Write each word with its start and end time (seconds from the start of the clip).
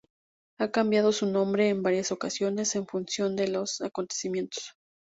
Ha 0.57 0.71
cambiado 0.71 1.11
su 1.11 1.27
nombre 1.27 1.69
en 1.69 1.83
varias 1.83 2.11
ocasiones 2.11 2.75
en 2.75 2.87
función 2.87 3.35
de 3.35 3.49
los 3.49 3.81
acontecimientos. 3.81 4.73